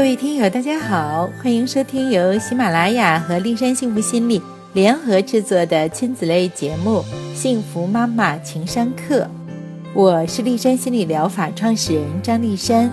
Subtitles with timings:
[0.00, 4.40] 各位听友，大家好，欢迎收听由喜马拉雅和丽山幸福心理
[4.72, 9.24] 联合制作的亲子类节目《幸福妈妈情商课》。
[9.92, 12.90] 我是丽山心理疗法创始人张丽山，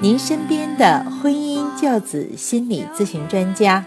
[0.00, 3.84] 您身边的婚姻教子心理咨询专家。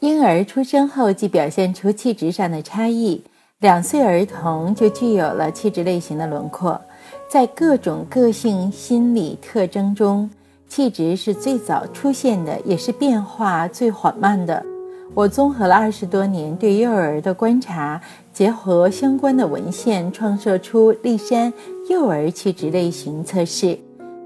[0.00, 3.22] 婴儿出生后即表现出气质上的差异，
[3.60, 6.82] 两岁儿童就具有了气质类型的轮廓，
[7.30, 10.28] 在各种个性心理特征中。
[10.68, 14.64] 气质是最早出现的，也是变化最缓慢的。
[15.14, 18.00] 我综合了二十多年对幼儿的观察，
[18.32, 21.52] 结合相关的文献，创设出立山
[21.88, 23.78] 幼儿气质类型测试。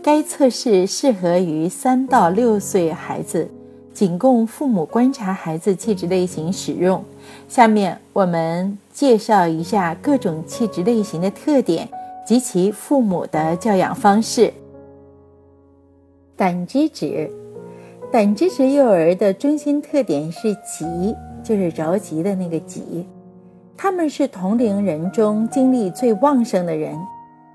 [0.02, 3.48] 该测试适合于三到六岁孩子，
[3.92, 7.04] 仅供父母观察孩子气质类型使用。
[7.48, 11.86] 下面我们介绍一下各种气质类型的特点
[12.26, 14.52] 及其父母的教养方式。
[16.41, 17.30] 胆汁质，
[18.10, 23.07] 胆汁质幼儿的中心特点是急，就是着急的那个急。
[23.77, 26.96] 他们是同龄人中精力最旺盛的人。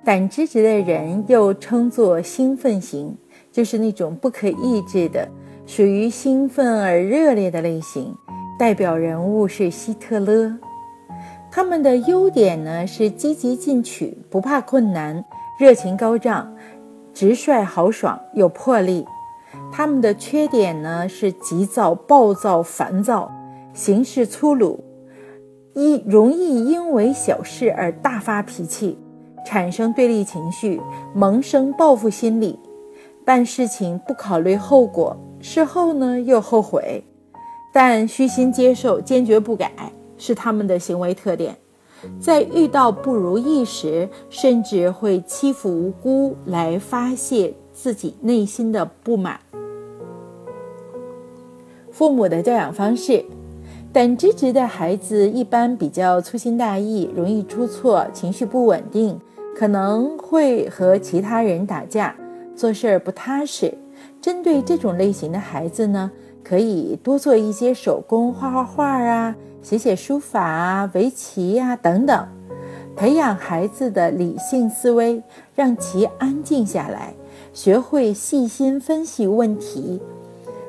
[0.03, 3.17] 胆汁质的人又称作兴奋型，
[3.51, 5.27] 就是那种不可抑制的，
[5.65, 8.15] 属于兴奋而热烈的类型。
[8.59, 10.55] 代表人物是希特勒。
[11.49, 15.25] 他们的优点呢是积极进取，不怕困难，
[15.59, 16.55] 热情高涨。
[17.15, 19.07] 直率豪爽有魄力，
[19.71, 23.31] 他们的缺点呢是急躁、暴躁、烦躁，
[23.73, 24.83] 行事粗鲁，
[25.73, 28.99] 易容易因为小事而大发脾气，
[29.45, 30.81] 产生对立情绪，
[31.13, 32.59] 萌生报复心理，
[33.23, 37.01] 办事情不考虑后果，事后呢又后悔，
[37.73, 39.71] 但虚心接受，坚决不改，
[40.17, 41.55] 是他们的行为特点。
[42.19, 49.39] 在遇到不如意时，甚至会欺负无辜来发泄自己内心的不满。
[51.91, 53.23] 父母的教养方式，
[53.93, 59.19] 胆汁质的孩子一般比较粗心大意，容易出错，情绪不稳定，
[59.55, 62.13] 可能会和其他人打架，
[62.55, 63.73] 做事儿不踏实。
[64.19, 66.11] 针对这种类型的孩子呢，
[66.47, 69.35] 可以多做一些手工，画画画啊。
[69.63, 72.27] 写写书法啊，围棋呀等等，
[72.95, 75.23] 培养孩子的理性思维，
[75.55, 77.15] 让其安静下来，
[77.51, 79.99] 学会细心分析问题。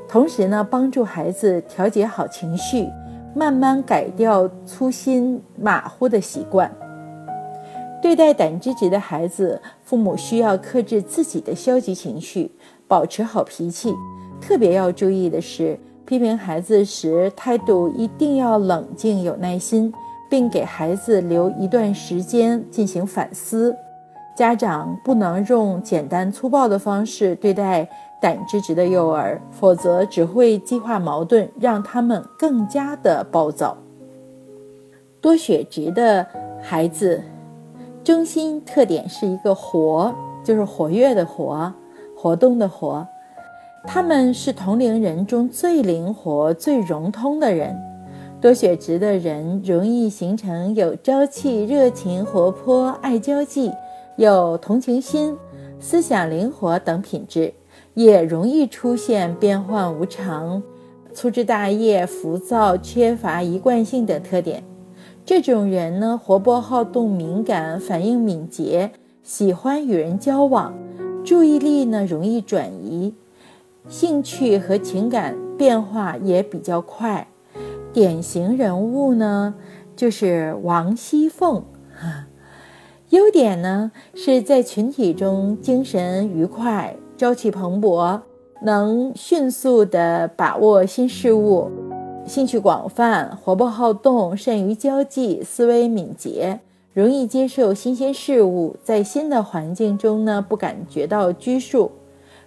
[0.09, 2.89] 同时呢，帮助孩子调节好情绪，
[3.35, 6.75] 慢慢改掉粗心马虎的习惯。
[8.01, 12.51] 对待胆汁质的孩子，父母需要克制自己的消极情绪，
[12.89, 13.95] 保持好脾气。
[14.41, 15.79] 特别要注意的是。
[16.07, 19.93] 批评孩子时，态度一定要冷静有耐心，
[20.31, 23.75] 并给孩子留一段时间进行反思。
[24.37, 27.89] 家长不能用简单粗暴的方式对待
[28.23, 33.77] 胆汁质的幼儿，否则只会激化矛盾，让他们更加的暴躁。
[35.21, 36.25] 多血质的
[36.63, 37.21] 孩子，
[38.05, 40.15] 中心特点是一个活，
[40.45, 41.75] 就是活跃的活，
[42.17, 43.05] 活动的活。
[43.87, 47.75] 他们是同龄人中最灵活、最融通的人。
[48.41, 53.73] 多血质的人容易形成有朝气、热情、活泼、爱交际、
[54.17, 55.35] 有同情心、
[55.81, 57.55] 思想灵活等品质，
[57.95, 60.63] 也容易出现变幻无常、
[61.15, 64.63] 粗枝大叶、浮躁、缺乏一贯性等特点。
[65.25, 68.91] 这种人呢，活泼好动、敏感、反应敏捷，
[69.23, 70.75] 喜欢与人交往，
[71.25, 73.15] 注意力呢容易转移。
[73.89, 77.29] 兴趣和情感变化也比较快，
[77.93, 79.55] 典型人物呢
[79.95, 81.65] 就是王熙凤。
[83.11, 88.21] 优点呢是在群体中精神愉快、朝气蓬勃，
[88.63, 91.71] 能迅速地把握新事物，
[92.27, 96.59] 兴趣广泛、活泼好动、善于交际、思维敏捷，
[96.93, 101.93] 容易接受新鲜事物，在新的环境中呢不感觉到拘束。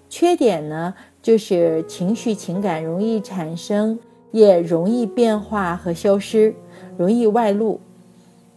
[0.09, 0.95] 缺点呢？
[1.21, 3.99] 就是情绪情感容易产生，
[4.31, 6.53] 也容易变化和消失，
[6.97, 7.79] 容易外露，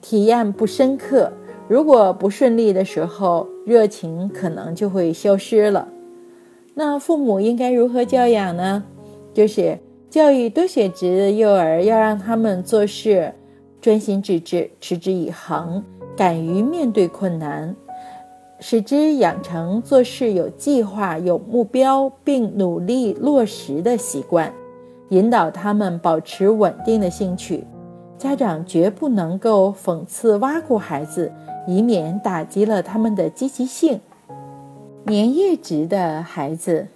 [0.00, 1.32] 体验不深刻。
[1.68, 5.88] 如果不顺利的时候，热情可能就会消失了。
[6.74, 8.84] 那父母应该如何教养呢？
[9.34, 9.78] 就是
[10.10, 13.32] 教育多血质的幼儿，要让他们做事
[13.80, 15.82] 专心致志、持之以恒，
[16.16, 17.74] 敢于面对困难。
[18.62, 24.52] 使之养成做事有计划、有目标，并努力落实的习惯，
[25.08, 27.64] 引导他们保持稳定的兴趣。
[28.16, 31.32] 家长绝不能够讽刺挖苦孩子，
[31.66, 34.00] 以免打击了他们的积极性。
[35.06, 36.86] 粘液质的孩子，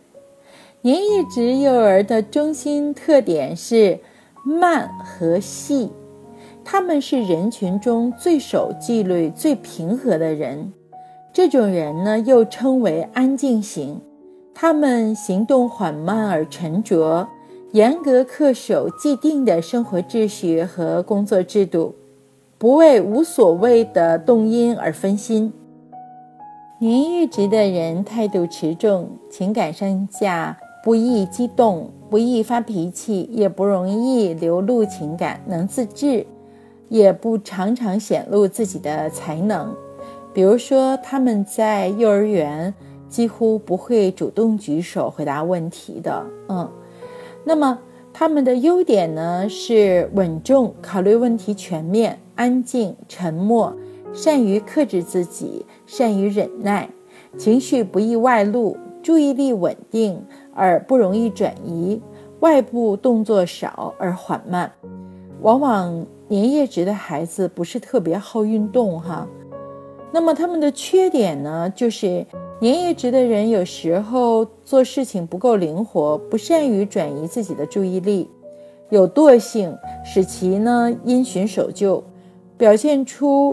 [0.83, 3.99] 年叶值幼儿的中心特点是
[4.45, 5.91] 慢和细，
[6.65, 10.73] 他们是人群中最守纪律、最平和的人。
[11.37, 14.01] 这种人呢，又称为安静型。
[14.55, 17.29] 他们行动缓慢而沉着，
[17.73, 21.95] 严格恪守既定的生活秩序和工作制度，
[22.57, 25.53] 不为无所谓的动因而分心。
[26.79, 36.27] 年月值的人态度持重，情感上下不易激动，不易发脾气，也不容易流露情感，能自制，
[36.89, 39.77] 也不常常显露自己的才能。
[40.37, 42.75] 比如说，他们在幼儿园
[43.09, 46.71] 几乎不会主动举手回答问题的，嗯，
[47.43, 47.79] 那么
[48.13, 53.75] 他们的优点呢是稳重、考虑问题全面、安静、沉默、
[54.13, 56.87] 善于克制自己、善于忍耐、
[57.39, 60.23] 情绪不易外露、注意力稳定
[60.55, 61.99] 而不容易转移、
[62.41, 64.71] 外部动作少而缓慢。
[65.41, 69.27] 往往年业值的孩子不是特别好运动，哈。
[70.13, 72.25] 那么他们的缺点呢，就是
[72.61, 78.31] 年业值的人有时候做事情不够灵活，不善于转移自己的注意力，
[78.89, 82.03] 有惰性，使其呢因循守旧，
[82.57, 83.53] 表现出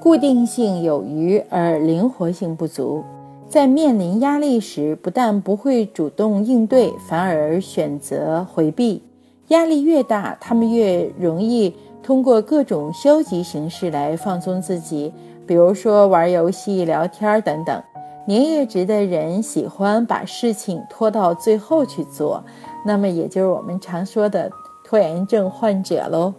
[0.00, 3.04] 固定性有余而灵活性不足。
[3.48, 9.02] 在面临压力时，不但不会主动应对，反而选择回避。
[9.48, 15.12] 压力越大，他们越容易通过各种消极形式来放松自己。
[15.48, 17.82] 比如说玩游戏、聊天等等，
[18.26, 22.44] 年月值的人喜欢把事情拖到最后去做，
[22.84, 24.50] 那么也就是我们常说的
[24.84, 26.34] 拖延症患者喽。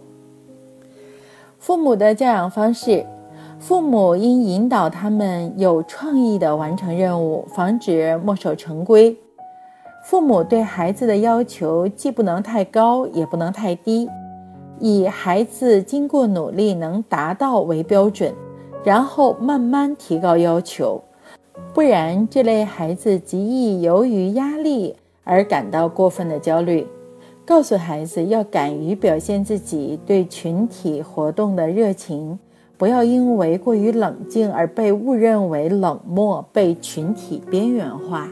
[1.58, 3.04] 父母的教养方式，
[3.58, 9.18] 父母应引导他们有创意的完成任务，防止墨守成规。
[10.04, 14.08] 父母对孩子的要求既不能太高，也不能太低，
[14.78, 18.32] 以孩子经过努力能达到为标准。
[18.84, 21.02] 然后慢慢提高要求，
[21.74, 26.86] 不然这类孩子极易由于压力而感到过分的焦虑。
[27.44, 32.38] 告诉孩子要敢于表现自己对群体活动的热情，
[32.78, 38.28] 不要因为过于冷静而被误认为冷漠，被群体边缘化。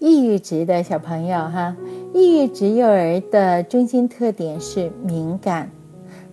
[0.00, 1.76] 抑郁值的小朋友哈，
[2.12, 5.70] 抑郁值幼儿的中心特点是敏感。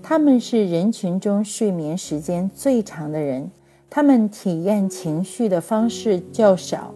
[0.01, 3.51] 他们是人群中睡眠时间最长的人，
[3.89, 6.93] 他们体验情绪的方式较少，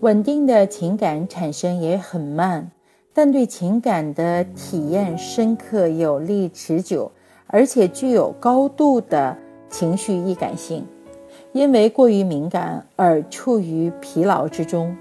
[0.00, 2.70] 稳定的情感产生也很慢，
[3.12, 7.10] 但对情感的体验深刻、有力、持久，
[7.46, 9.36] 而且具有高度的
[9.68, 10.86] 情绪易感性。
[11.52, 14.96] 因为过于敏感而处于疲劳之中。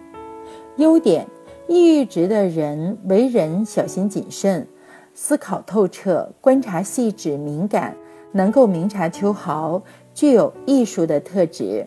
[0.77, 1.25] 优点：
[1.67, 4.67] 抑郁值的人为人小心谨慎。
[5.15, 7.95] 思考透彻，观察细致，敏感，
[8.31, 9.81] 能够明察秋毫，
[10.13, 11.85] 具有艺术的特质。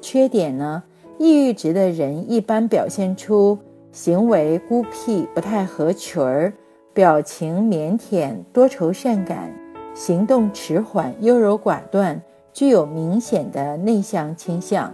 [0.00, 0.82] 缺点呢？
[1.16, 3.56] 抑郁值的人一般表现出
[3.92, 6.52] 行为孤僻，不太合群儿，
[6.92, 9.52] 表情腼腆，多愁善感，
[9.94, 12.20] 行动迟缓，优柔寡断，
[12.52, 14.92] 具有明显的内向倾向。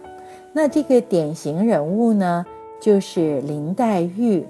[0.52, 2.44] 那这个典型人物呢，
[2.78, 4.46] 就是林黛玉。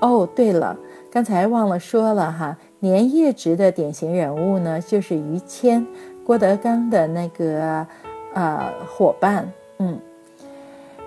[0.00, 0.76] 哦，对了。
[1.12, 5.86] 刚才忘了说了哈，年夜值的典型人物呢，就是于谦、
[6.22, 7.86] 郭德纲的那个
[8.34, 9.50] 呃伙伴。
[9.78, 9.98] 嗯，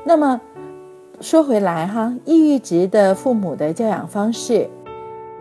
[0.03, 0.41] 那么
[1.21, 4.67] 说回来哈，抑郁值的父母的教养方式，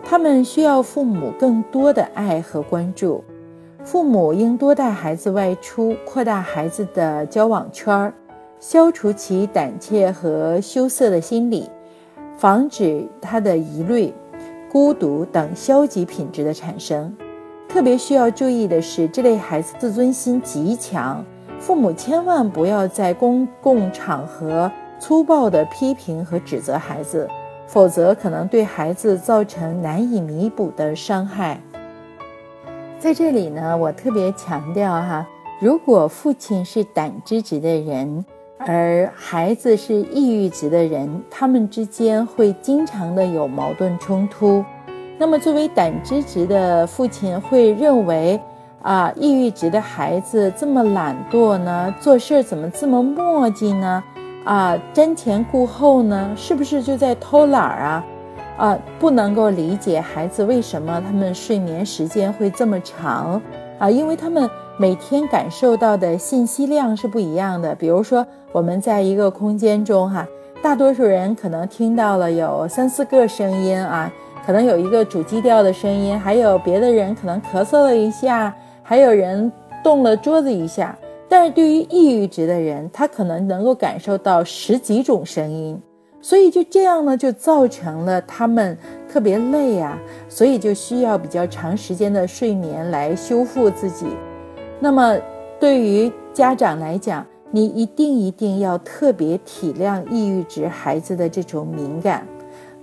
[0.04, 3.24] 他们需要父母更多的爱和关注。
[3.82, 8.12] 父母应多带孩子外出，扩大孩子的交往圈儿，
[8.60, 11.70] 消除其胆怯和羞涩的心理，
[12.36, 14.12] 防止他的疑虑。
[14.76, 17.10] 孤独等消极品质的产生，
[17.66, 21.24] 特别需要注意的是，这类孩子自尊心极强，
[21.58, 27.26] 父母千万不要在公共场合粗暴地批评和指责孩子，
[27.66, 31.58] 否则可能对孩子造成难以弥补的伤害。
[33.00, 35.26] 在这里呢，我特别强调哈，
[35.58, 38.22] 如果父亲是胆汁质的人。
[38.58, 44.64] 而孩子是抑郁值的人，他们之间会经常的有矛盾冲突。
[45.18, 48.40] 那么，作为胆汁值的父亲会认为，
[48.82, 51.94] 啊，抑郁值的孩子这么懒惰呢？
[52.00, 54.02] 做事怎么这么磨叽呢？
[54.44, 56.32] 啊，瞻前顾后呢？
[56.36, 58.04] 是不是就在偷懒儿啊？
[58.56, 63.40] 啊，不能够理解孩子为什么他们睡眠时间会这么长
[63.78, 63.90] 啊？
[63.90, 64.48] 因为他们。
[64.78, 67.74] 每天感受到的信息量是不一样的。
[67.74, 70.28] 比如说，我们在一个空间中，哈，
[70.62, 74.12] 大多数人可能听到了有三四个声音啊，
[74.44, 79.50] 可能有一个主基调的声音，还有别的人可能咳嗽了一下，还有人
[79.82, 80.94] 动了桌子一下。
[81.26, 85.80] 但是对于抑郁值的人，他可能能够感受到十几种声音，
[86.20, 88.76] 所以就这样呢，就造成了他们
[89.16, 94.04] 特别累啊，所以就需要比较长时间的睡眠来修复自己。
[94.78, 95.16] 那么
[95.58, 102.26] 对于家长来讲，你一定一定要特别体谅抑郁值孩子的这种敏感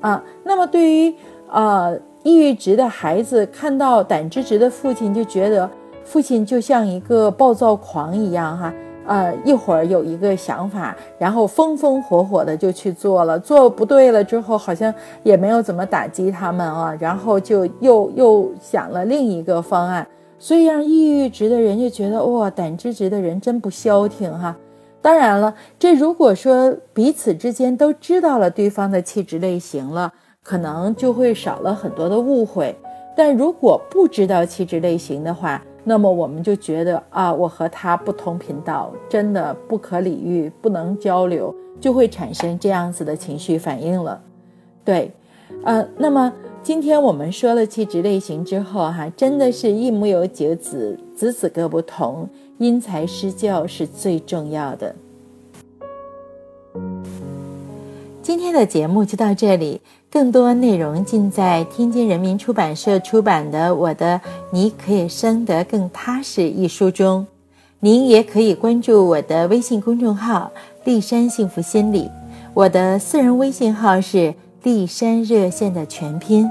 [0.01, 0.23] 啊。
[0.43, 1.13] 那么对于
[1.51, 5.69] 呃抑郁值的孩子，看到胆汁值的父亲就觉得。
[6.03, 8.73] 父亲就像一个暴躁狂一样，哈，
[9.05, 14.93] 呃，一会儿有一个想法，然后风风火火的就去做了，做不对了之后，好像
[15.23, 20.07] 也没有怎么打击他们啊，然后就又又想了另一个方案，
[20.39, 24.55] 所以让抑郁值的人就觉得哇，胆汁值的人真不消停哈。
[25.01, 32.73] 当然了，这如果说彼此之间都知道了对方的气质类型了，可能就会少了很多的误会，
[33.15, 44.21] 但如果不知道气质类型的话，那么我们就觉得啊，我和他不同频道，真的不可理喻，不能交流，就会产生这样子的情绪反应了。
[44.85, 45.11] 对，
[45.63, 54.95] 呃，那么今天我们说了气质类型之后，哈，真的是一母有九子，子子各不同，因材施教是最重要的。
[58.53, 59.81] 天的节目就到这里。
[60.11, 67.25] 更多内容尽在天津人民出版社出版的《我的你可以生得更踏实》一书中。
[67.79, 70.51] 您也可以关注我的微信公众号
[70.85, 72.11] “立山幸福心理”，
[72.53, 76.47] 我的私人微信号是“立山热线”的全拼。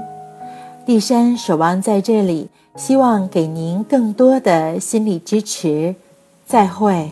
[0.85, 5.95] 立山守望在这里，希望给您更多的心理支持。
[6.45, 7.09] 再会。